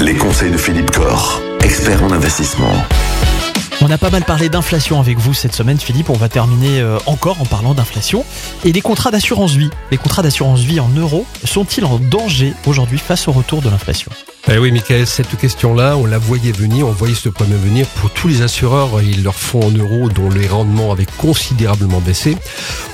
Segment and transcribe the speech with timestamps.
[0.00, 2.74] Les conseils de Philippe Corr, expert en investissement.
[3.80, 6.10] On a pas mal parlé d'inflation avec vous cette semaine, Philippe.
[6.10, 8.26] On va terminer euh, encore en parlant d'inflation.
[8.64, 9.70] Et les contrats d'assurance vie.
[9.90, 14.12] Les contrats d'assurance vie en euros sont-ils en danger aujourd'hui face au retour de l'inflation?
[14.54, 18.10] Eh oui, Michael, cette question-là, on la voyait venir, on voyait ce problème venir pour
[18.10, 19.00] tous les assureurs.
[19.00, 22.36] Ils leur font en euros dont les rendements avaient considérablement baissé.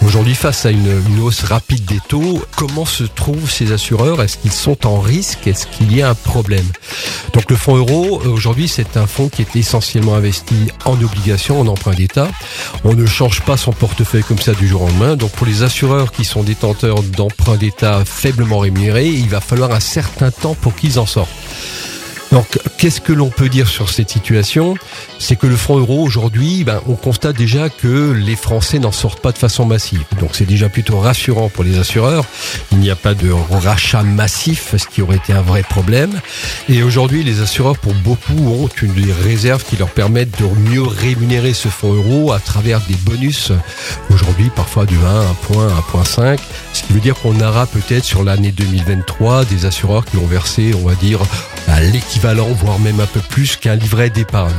[0.05, 0.88] Aujourd'hui, face à une,
[1.20, 4.23] hausse rapide des taux, comment se trouvent ces assureurs?
[4.23, 5.48] Est-ce qu'ils sont en risque?
[5.48, 6.66] Est-ce qu'il y a un problème?
[7.32, 11.66] Donc le fonds euro, aujourd'hui, c'est un fonds qui est essentiellement investi en obligations, en
[11.66, 12.28] emprunt d'État.
[12.84, 15.16] On ne change pas son portefeuille comme ça du jour au lendemain.
[15.16, 19.80] Donc pour les assureurs qui sont détenteurs d'emprunts d'État faiblement rémunérés, il va falloir un
[19.80, 21.48] certain temps pour qu'ils en sortent.
[22.32, 24.77] Donc, qu'est-ce que l'on peut dire sur cette situation?
[25.19, 29.20] C'est que le franc euro aujourd'hui, ben, on constate déjà que les Français n'en sortent
[29.20, 30.02] pas de façon massive.
[30.20, 32.24] Donc, c'est déjà plutôt rassurant pour les assureurs.
[32.72, 36.20] Il n'y a pas de rachat massif, ce qui aurait été un vrai problème.
[36.69, 41.55] Et aujourd'hui, les assureurs, pour beaucoup, ont une réserve qui leur permettent de mieux rémunérer
[41.55, 43.53] ce fonds euro à travers des bonus.
[44.10, 46.38] Aujourd'hui, parfois du 1, 1 point, 1.5.
[46.75, 50.75] Ce qui veut dire qu'on aura peut-être sur l'année 2023 des assureurs qui vont verser,
[50.75, 51.20] on va dire,
[51.66, 51.81] à
[52.52, 54.52] voire même un peu plus qu'un livret d'épargne.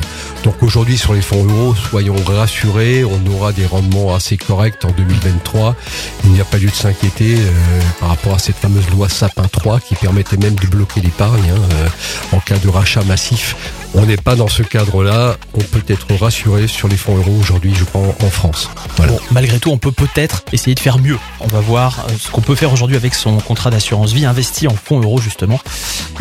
[0.43, 4.91] Donc aujourd'hui sur les fonds euros, soyons rassurés, on aura des rendements assez corrects en
[4.91, 5.75] 2023.
[6.23, 9.47] Il n'y a pas lieu de s'inquiéter euh, par rapport à cette fameuse loi Sapin
[9.51, 13.55] 3 qui permettait même de bloquer l'épargne hein, euh, en cas de rachat massif.
[13.93, 15.35] On n'est pas dans ce cadre-là.
[15.55, 18.69] On peut être rassuré sur les fonds euros aujourd'hui, je crois, en France.
[18.97, 21.17] Bon, malgré tout, on peut peut-être essayer de faire mieux.
[21.41, 24.67] On va voir euh, ce qu'on peut faire aujourd'hui avec son contrat d'assurance vie investi
[24.67, 25.59] en fonds euros justement.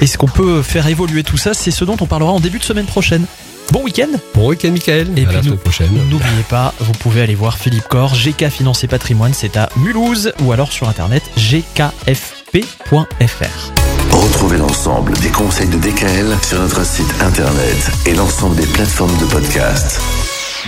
[0.01, 2.59] Et ce qu'on peut faire évoluer tout ça, c'est ce dont on parlera en début
[2.59, 3.27] de semaine prochaine.
[3.73, 7.59] Bon week-end Bon week-end Michael Et puis la prochaine N'oubliez pas, vous pouvez aller voir
[7.59, 12.63] Philippe Corr, GK Finance et Patrimoine, c'est à Mulhouse ou alors sur internet gkfp.fr.
[14.11, 19.27] Retrouvez l'ensemble des conseils de DKL sur notre site internet et l'ensemble des plateformes de
[19.27, 20.01] podcast.